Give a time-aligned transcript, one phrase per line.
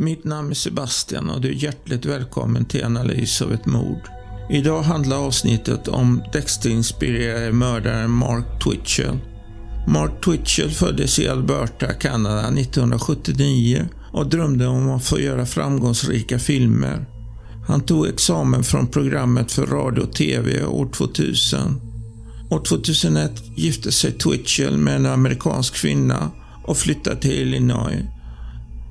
[0.00, 4.00] Mitt namn är Sebastian och du är hjärtligt välkommen till analys av ett mord.
[4.50, 9.18] Idag handlar avsnittet om Dexter-inspirerade mördaren Mark Twitchell.
[9.88, 17.06] Mark Twitchell föddes i Alberta, Kanada 1979 och drömde om att få göra framgångsrika filmer.
[17.68, 21.80] Han tog examen från programmet för radio och TV år 2000.
[22.50, 26.30] År 2001 gifte sig Twitchell med en amerikansk kvinna
[26.64, 28.19] och flyttade till Illinois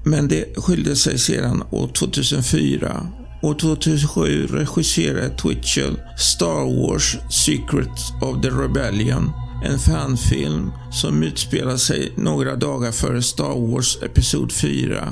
[0.05, 3.07] men det skilde sig sedan år 2004.
[3.41, 9.31] År 2007 regisserade Twitchell Star Wars Secrets of the Rebellion.
[9.65, 15.07] En fanfilm som utspelar sig några dagar före Star Wars Episod 4.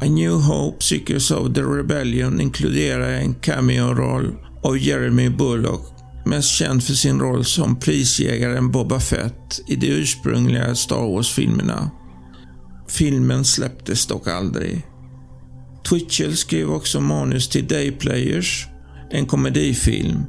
[0.00, 6.82] A New Hope Secrets of the Rebellion inkluderar en cameo-roll av Jeremy Bullock mest känd
[6.82, 11.90] för sin roll som prisjägaren Boba Fett i de ursprungliga Star Wars-filmerna.
[12.88, 14.86] Filmen släpptes dock aldrig.
[15.88, 18.66] Twitchell skrev också manus till Dayplayers,
[19.10, 20.24] en komedifilm.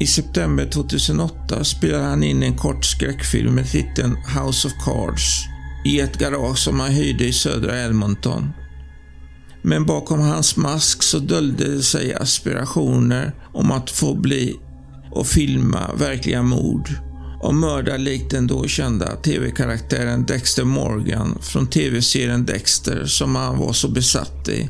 [0.00, 5.44] I september 2008 spelade han in en kort skräckfilm med titeln House of Cards
[5.84, 8.50] i ett garage som han hyrde i södra Edmonton.
[9.62, 14.56] Men bakom hans mask så döljde det sig aspirationer om att få bli
[15.10, 17.07] och filma verkliga mord
[17.40, 23.72] och mördar likt den då kända tv-karaktären Dexter Morgan från tv-serien Dexter som han var
[23.72, 24.68] så besatt i.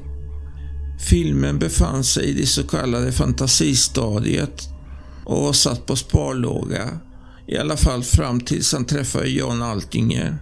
[1.09, 4.69] Filmen befann sig i det så kallade fantasistadiet
[5.25, 6.89] och var satt på sparlåga.
[7.47, 10.39] I alla fall fram tills han träffade John Altinger.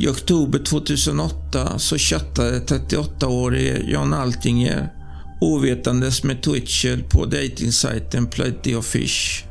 [0.00, 4.92] I oktober 2008 så chattade 38-årige John Altinger
[5.40, 9.47] ovetandes med Twitchell på dejtingsajten Plenty of Fish.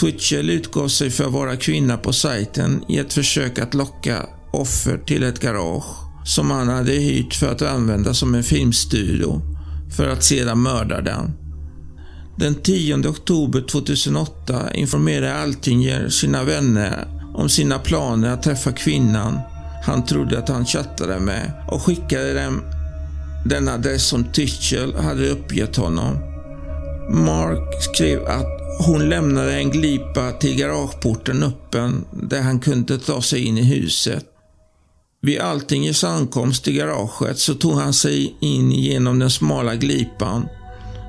[0.00, 4.98] Twitchell utgav sig för att vara kvinna på sajten i ett försök att locka offer
[4.98, 5.84] till ett garage
[6.24, 9.42] som han hade hyrt för att använda som en filmstudio
[9.96, 11.32] för att sedan mörda den.
[12.36, 19.38] Den 10 oktober 2008 informerade Altinger sina vänner om sina planer att träffa kvinnan
[19.82, 22.62] han trodde att han chattade med och skickade dem
[23.44, 26.16] den adress som Twitchell hade uppgett honom.
[27.10, 33.44] Mark skrev att hon lämnade en glipa till garageporten öppen där han kunde ta sig
[33.44, 34.24] in i huset.
[35.22, 40.48] Vid Altingers ankomst till garaget så tog han sig in genom den smala glipan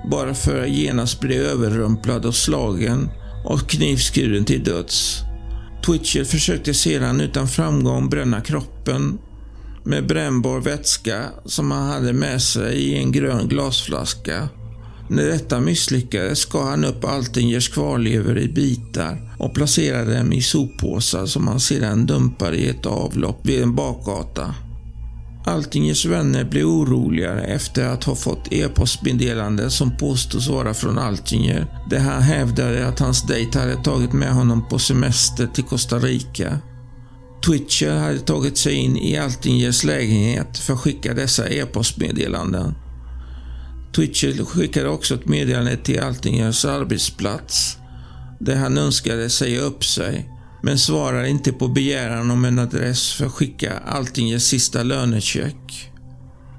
[0.10, 3.10] bara för att genast bli överrumplad och slagen
[3.46, 5.18] och knivskuren till döds.
[5.86, 9.20] Twitchell försökte sedan utan framgång bränna kroppen
[9.84, 14.50] med brännbar vätska som han hade med sig i en grön glasflaska
[15.12, 21.26] när detta misslyckades skar han upp Altingers kvarlever i bitar och placerade dem i soppåsar
[21.26, 24.56] som han sedan dumpade i ett avlopp vid en bakgata.
[25.46, 32.00] Altingers vänner blev oroligare efter att ha fått e-postmeddelande som påstås vara från Altinger, där
[32.00, 36.60] han hävdade att hans dejt hade tagit med honom på semester till Costa Rica.
[37.46, 42.74] Twitcher hade tagit sig in i Altingers lägenhet för att skicka dessa e-postmeddelanden.
[43.96, 47.78] Twitchell skickade också ett meddelande till Altingers arbetsplats
[48.40, 50.30] där han önskade säga upp sig
[50.64, 55.92] men svarade inte på begäran om en adress för att skicka Altingers sista lönecheck.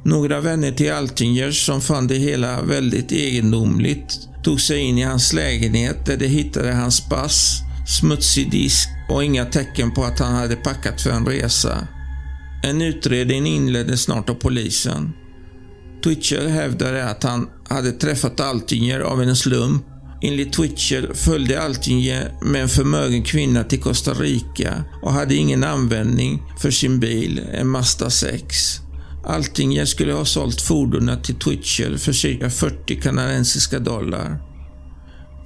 [0.04, 5.32] Några vänner till Altingers som fann det hela väldigt egendomligt tog sig in i hans
[5.32, 7.60] lägenhet där de hittade hans pass,
[8.00, 11.88] smutsig disk och inga tecken på att han hade packat för en resa.
[12.64, 15.12] En utredning inleddes snart av polisen.
[16.02, 19.82] Twitchell hävdade att han hade träffat Altinger av en slump.
[20.22, 26.42] Enligt Twitchell följde Altinger med en förmögen kvinna till Costa Rica och hade ingen användning
[26.60, 28.80] för sin bil, en Mazda 6.
[29.24, 34.38] Altinger skulle ha sålt fordonet till Twitchell för cirka 40 kanadensiska dollar.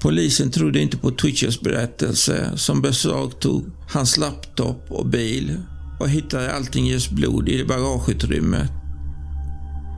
[0.01, 5.61] Polisen trodde inte på Twitchells berättelse som beslagtog hans laptop och bil
[6.01, 8.71] och hittade Altingers blod i bagageutrymmet.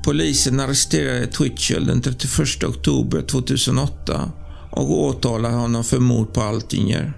[0.08, 4.32] Polisen arresterade Twitchell den 31 oktober 2008
[4.70, 7.12] och åtalade honom för mord på Altinger.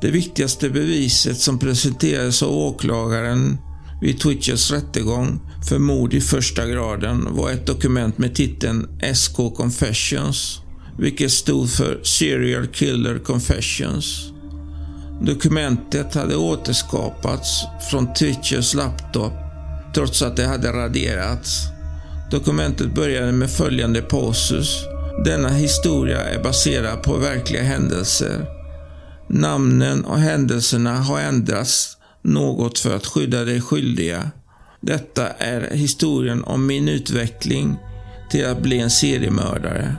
[0.00, 3.58] Det viktigaste beviset som presenterades av åklagaren
[4.02, 10.60] vid Twitchells rättegång för mord i första graden var ett dokument med titeln SK Confessions,
[10.98, 14.32] vilket stod för Serial Killer Confessions.
[15.22, 19.41] Dokumentet hade återskapats från Twitchells laptop
[19.94, 21.72] trots att det hade raderats.
[22.30, 24.84] Dokumentet började med följande passus.
[25.24, 28.46] Denna historia är baserad på verkliga händelser.
[29.28, 34.30] Namnen och händelserna har ändrats något för att skydda de skyldiga.
[34.80, 37.76] Detta är historien om min utveckling
[38.30, 39.96] till att bli en seriemördare.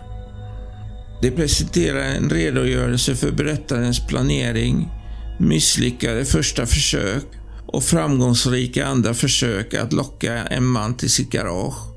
[1.21, 4.91] Det presenterar en redogörelse för berättarens planering,
[5.39, 7.25] misslyckade första försök
[7.73, 11.93] och framgångsrika andra försök att locka en man till sitt garage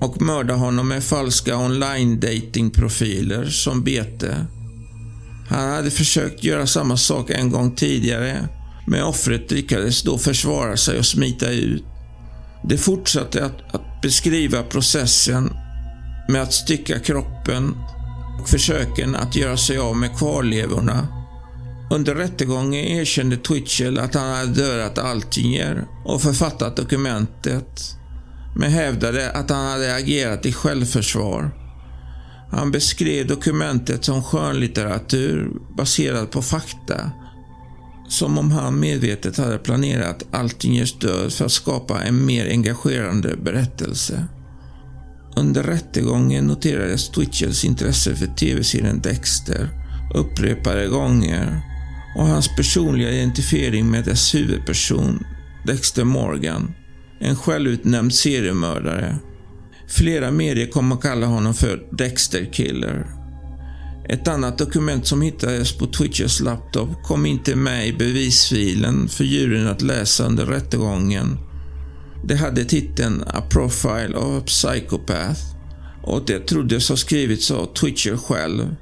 [0.00, 4.46] och mörda honom med falska online dating profiler som bete.
[5.48, 8.48] Han hade försökt göra samma sak en gång tidigare,
[8.86, 11.84] men offret lyckades då försvara sig och smita ut.
[12.68, 15.52] Det fortsatte att, att beskriva processen
[16.28, 17.74] med att stycka kroppen
[18.42, 21.19] och försöken att göra sig av med kvarlevorna.
[21.90, 27.96] Under rättegången erkände Twitchell att han hade dödat Altinger och författat dokumentet,
[28.56, 31.50] men hävdade att han hade agerat i självförsvar.
[32.50, 37.10] Han beskrev dokumentet som skönlitteratur baserad på fakta.
[38.08, 44.24] Som om han medvetet hade planerat Altingers död för att skapa en mer engagerande berättelse.
[45.36, 49.68] Under rättegången noterades Twitchells intresse för tv-serien Dexter
[50.14, 51.69] upprepade gånger
[52.16, 55.24] och hans personliga identifiering med dess huvudperson,
[55.66, 56.74] Dexter Morgan,
[57.20, 59.16] en självutnämnd seriemördare.
[59.88, 63.06] Flera medier kom att kalla honom för Dexter Killer.
[64.08, 69.66] Ett annat dokument som hittades på Twitchers laptop kom inte med i bevisfilen för juryn
[69.66, 71.38] att läsa under rättegången
[72.24, 75.40] det hade titeln A Profile of a Psychopath
[76.02, 78.76] och det troddes ha skrivits av Twitcher själv.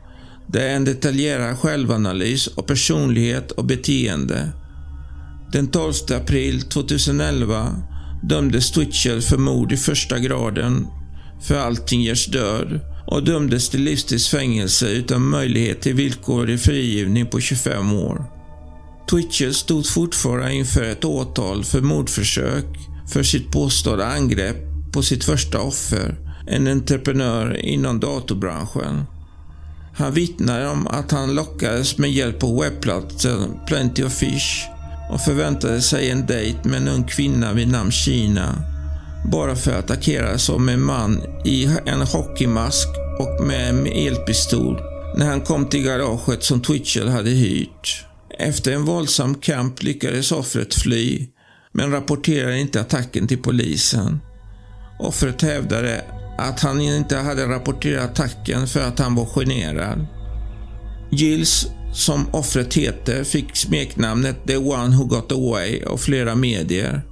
[0.53, 4.49] Det är en detaljerad självanalys av personlighet och beteende.
[5.53, 7.77] Den 12 april 2011
[8.23, 10.87] dömdes Twitchell för mord i första graden
[11.43, 18.25] för Altingers död och dömdes till livstidsfängelse utan möjlighet till villkorlig frigivning på 25 år.
[19.11, 22.67] Twitchell stod fortfarande inför ett åtal för mordförsök
[23.13, 24.57] för sitt påstådda angrepp
[24.93, 26.17] på sitt första offer,
[26.47, 29.05] en entreprenör inom datorbranschen.
[29.99, 34.67] Han vittnade om att han lockades med hjälp av webbplatsen Plenty of Fish
[35.11, 38.55] och förväntade sig en dejt med en ung kvinna vid namn Kina.
[39.33, 44.81] Bara för att attackeras som en man i en hockeymask och med en elpistol
[45.17, 48.05] när han kom till garaget som Twitchell hade hyrt.
[48.39, 51.27] Efter en våldsam kamp lyckades offret fly
[51.73, 54.21] men rapporterade inte attacken till polisen.
[55.01, 56.05] Offret hävdade
[56.39, 60.07] att han inte hade rapporterat attacken för att han var generad.
[61.11, 67.03] Gills, som offret heter, fick smeknamnet The One Who Got Away av flera medier.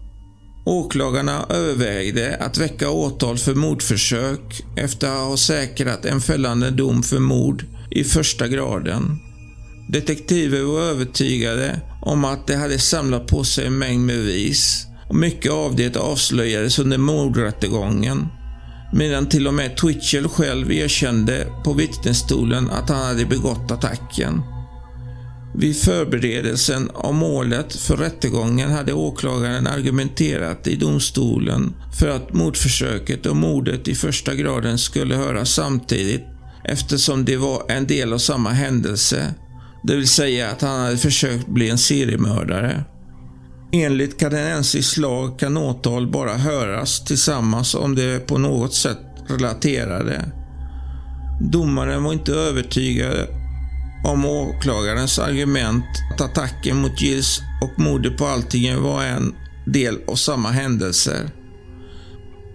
[0.66, 7.18] Åklagarna övervägde att väcka åtal för mordförsök efter att ha säkrat en fällande dom för
[7.18, 9.18] mord i första graden.
[9.88, 15.52] Detektiver var övertygade om att de hade samlat på sig en mängd bevis och mycket
[15.52, 18.26] av det avslöjades under mordrättegången.
[18.96, 24.42] Medan till och med Twitchell själv erkände på vittnesstolen att han hade begått attacken.
[25.54, 33.36] Vid förberedelsen av målet för rättegången hade åklagaren argumenterat i domstolen för att mordförsöket och
[33.36, 36.24] mordet i första graden skulle höras samtidigt
[36.64, 39.34] eftersom det var en del av samma händelse
[39.82, 42.84] det vill säga att han hade försökt bli en seriemördare.
[43.82, 50.24] Enligt kanadensisk lag kan åtal bara höras tillsammans om de är på något sätt relaterade.
[51.52, 53.26] Domaren var inte övertygad
[54.04, 59.34] om åklagarens argument att attacken mot Gills och mordet på Altingen var en
[59.66, 61.30] del av samma händelser.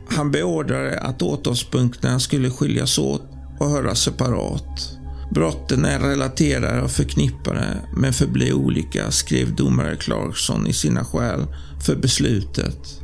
[0.10, 3.24] Han beordrade att åtalspunkterna skulle skiljas åt
[3.60, 5.01] och höras separat.
[5.34, 11.46] Brotten är relaterade och förknippade men förblir olika, skrev domare Clarkson i sina skäl
[11.86, 13.02] för beslutet.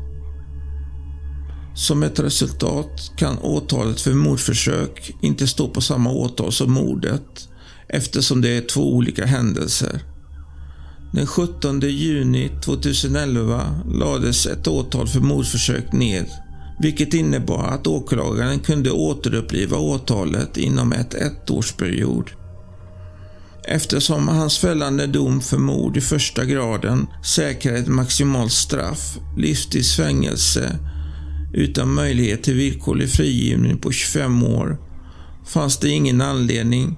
[1.76, 7.50] Som ett resultat kan åtalet för mordförsök inte stå på samma åtal som mordet
[7.90, 10.02] eftersom det är två olika händelser.
[11.14, 16.26] Den 17 juni 2011 lades ett åtal för mordförsök ned
[16.80, 22.30] vilket innebar att åklagaren kunde återuppliva åtalet inom ett ettårsperiod.
[23.68, 30.80] Eftersom hans fällande dom för mord i första graden säkrar ett maximalt straff, livstids fängelse,
[31.54, 34.78] utan möjlighet till villkorlig frigivning på 25 år,
[35.46, 36.98] fanns det ingen anledning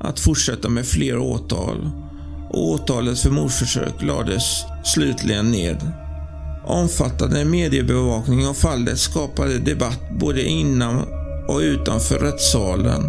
[0.00, 1.90] att fortsätta med fler åtal
[2.50, 5.99] och åtalet för mordförsök lades slutligen ned.
[6.70, 11.04] Omfattande mediebevakning av fallet skapade debatt både inom
[11.48, 13.02] och utanför rättssalen.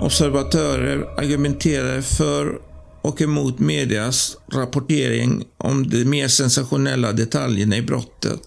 [0.00, 2.58] Observatörer argumenterade för
[3.02, 8.40] och emot medias rapportering om de mer sensationella detaljerna i brottet.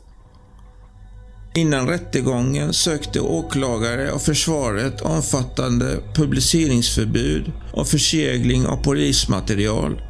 [1.56, 10.02] Innan rättegången sökte åklagare och försvaret omfattande publiceringsförbud och försegling av polismaterial,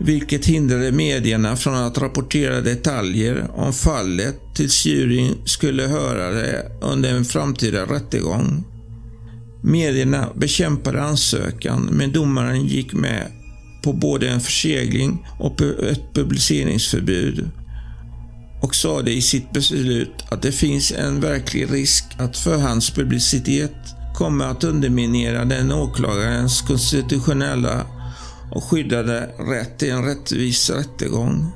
[0.00, 7.14] vilket hindrade medierna från att rapportera detaljer om fallet tills juryn skulle höra det under
[7.14, 8.64] en framtida rättegång.
[9.62, 13.26] Medierna bekämpade ansökan, men domaren gick med
[13.84, 17.50] på både en försegling och ett publiceringsförbud
[18.62, 23.76] och sade i sitt beslut att det finns en verklig risk att förhandspublicitet
[24.14, 27.86] kommer att underminera den åklagarens konstitutionella
[28.50, 31.52] och skyddade rätt till en rättvis rättegång.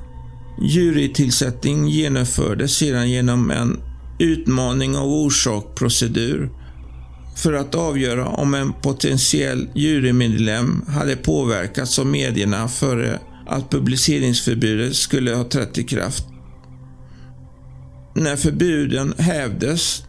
[0.61, 3.79] Jurytillsättning genomfördes sedan genom en
[4.19, 6.49] utmaning av orsakprocedur
[7.35, 15.35] för att avgöra om en potentiell jurymedlem hade påverkats av medierna före att publiceringsförbudet skulle
[15.35, 16.25] ha trätt i kraft.
[18.15, 20.03] När förbuden hävdes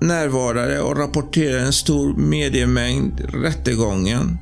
[0.00, 4.38] närvarade och rapporterade en stor mediemängd rättegången.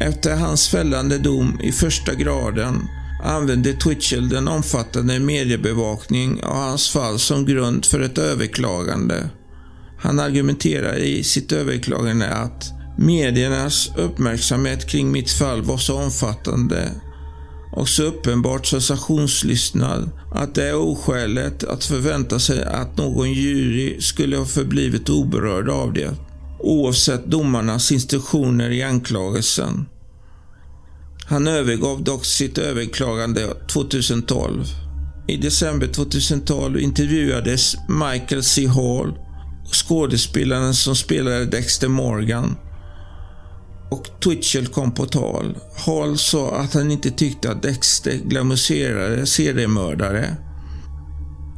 [0.00, 2.88] Efter hans fällande dom i första graden
[3.24, 9.30] använde Twitchell den omfattande mediebevakning av hans fall som grund för ett överklagande.
[9.98, 16.90] Han argumenterar i sitt överklagande att mediernas uppmärksamhet kring mitt fall var så omfattande
[17.72, 24.36] och så uppenbart sensationslystnad att det är oskäligt att förvänta sig att någon jury skulle
[24.36, 26.14] ha förblivit oberörd av det,
[26.62, 29.86] oavsett domarnas instruktioner i anklagelsen.
[31.24, 34.64] Han övergav dock sitt överklagande 2012.
[35.28, 38.66] I december 2012 intervjuades Michael C.
[38.66, 39.18] Hall,
[39.72, 42.56] skådespelaren som spelade Dexter Morgan,
[43.90, 45.58] och Twitchell kom på tal.
[45.86, 50.36] Hall sa att han inte tyckte att Dexter glamouriserade seriemördare.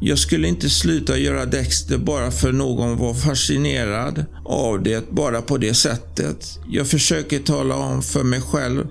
[0.04, 5.59] Jag skulle inte sluta göra Dexter bara för någon var fascinerad av det bara på
[5.59, 6.59] det sättet.
[6.71, 8.87] Jag försöker tala om för mig själv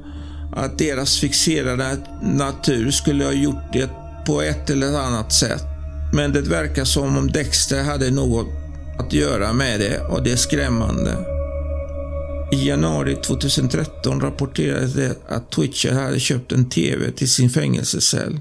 [0.55, 3.89] att deras fixerade natur skulle ha gjort det
[4.25, 5.63] på ett eller annat sätt.
[6.13, 8.47] Men det verkar som om Dexter hade något
[8.99, 11.17] att göra med det och det är skrämmande.
[12.51, 18.39] I januari 2013 rapporterades det att Twitcher hade köpt en TV till sin fängelsecell.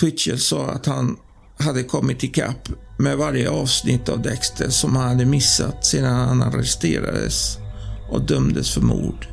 [0.00, 1.16] Twitcher sa att han
[1.58, 7.58] hade kommit ikapp med varje avsnitt av Dexter som han hade missat sedan han arresterades
[8.10, 9.26] och dömdes för mord.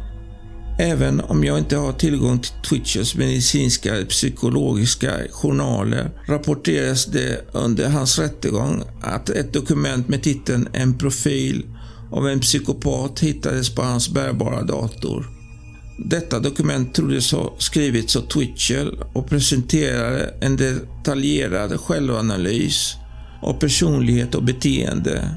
[0.80, 7.90] Även om jag inte har tillgång till Twitchers medicinska eller psykologiska journaler rapporteras det under
[7.90, 11.66] hans rättegång att ett dokument med titeln En profil
[12.12, 15.33] av en psykopat hittades på hans bärbara dator.
[15.98, 22.96] Detta dokument troddes ha skrivits av Twitchell och presenterade en detaljerad självanalys
[23.42, 25.30] av personlighet och beteende.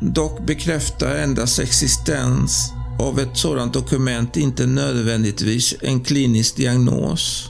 [0.00, 7.48] Dock bekräftar endast existens av ett sådant dokument inte nödvändigtvis en klinisk diagnos.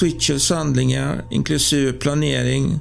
[0.00, 2.78] Twitchells handlingar, inklusive planering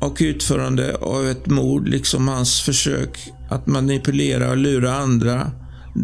[0.00, 3.18] och utförande av ett mord, liksom hans försök
[3.50, 5.50] att manipulera och lura andra,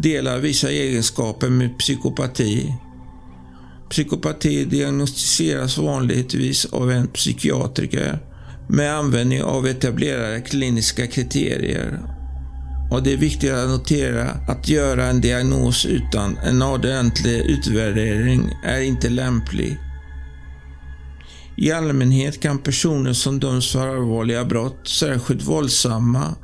[0.02, 2.74] delar vissa egenskaper med psykopati.
[3.90, 8.18] Psykopati diagnostiseras vanligtvis av en psykiatriker
[8.68, 12.14] med användning av etablerade kliniska kriterier
[12.90, 18.80] och det är viktigt att notera att göra en diagnos utan en ordentlig utvärdering är
[18.80, 19.76] inte lämplig.
[21.56, 26.34] I allmänhet kan personer som döms för allvarliga brott, särskilt våldsamma,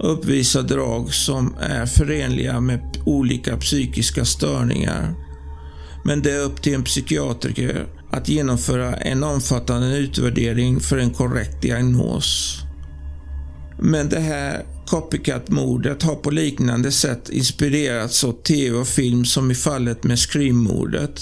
[0.00, 5.14] uppvisar drag som är förenliga med olika psykiska störningar.
[6.04, 11.62] Men det är upp till en psykiatriker att genomföra en omfattande utvärdering för en korrekt
[11.62, 12.58] diagnos.
[13.78, 19.54] Men det här Copycat-mordet har på liknande sätt inspirerats av tv och film som i
[19.54, 21.20] fallet med Scream-mordet.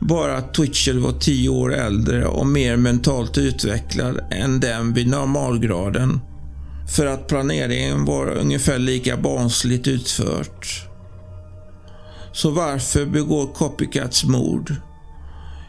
[0.00, 6.20] Bara att Twitchell var 10 år äldre och mer mentalt utvecklad än den vid normalgraden.
[6.90, 10.86] För att planeringen var ungefär lika barnsligt utfört.
[12.32, 14.74] Så varför begår Copycats mord?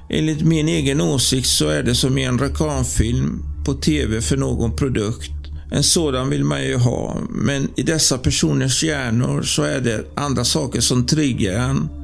[0.09, 4.75] Enligt min egen åsikt så är det som i en reklamfilm på TV för någon
[4.75, 5.31] produkt.
[5.71, 10.45] En sådan vill man ju ha, men i dessa personers hjärnor så är det andra
[10.45, 12.00] saker som triggar en.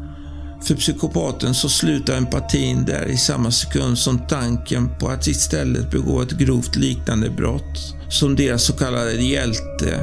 [0.62, 6.22] För psykopaten så slutar empatin där i samma sekund som tanken på att istället begå
[6.22, 10.00] ett grovt liknande brott som deras så kallade hjälte.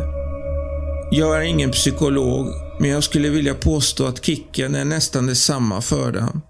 [1.10, 2.46] Jag är ingen psykolog,
[2.80, 6.42] men jag skulle vilja påstå att kicken är nästan detsamma för dem.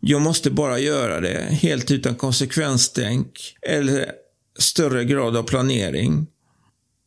[0.00, 4.06] Jag måste bara göra det, helt utan konsekvenstänk eller
[4.58, 6.26] större grad av planering.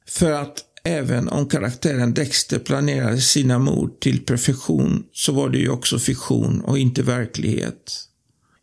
[0.08, 5.70] För att även om karaktären Dexter planerade sina mord till perfektion så var det ju
[5.70, 8.08] också fiktion och inte verklighet.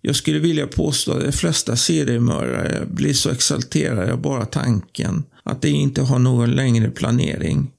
[0.03, 5.63] Jag skulle vilja påstå att de flesta seriemördare blir så exalterade av bara tanken att
[5.63, 7.71] de inte har någon längre planering.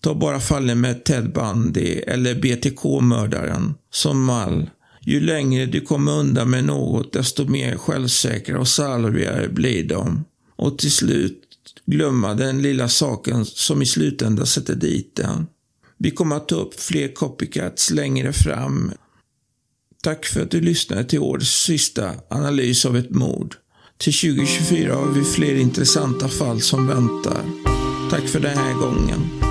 [0.00, 4.70] Ta bara fallen med Ted Bundy eller BTK-mördaren som mall.
[5.00, 10.24] Ju längre du kommer undan med något, desto mer självsäkra och salvigare blir de.
[10.56, 11.45] Och till slut
[11.86, 15.46] glömma den lilla saken som i slutändan sätter dit den.
[15.98, 18.92] Vi kommer att ta upp fler copycats längre fram.
[20.02, 23.54] Tack för att du lyssnade till årets sista analys av ett mord.
[23.98, 27.42] Till 2024 har vi fler intressanta fall som väntar.
[28.10, 29.45] Tack för den här gången.